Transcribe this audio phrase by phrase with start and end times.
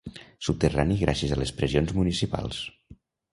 [0.45, 2.65] Subterrani gràcies a les pressions municipals.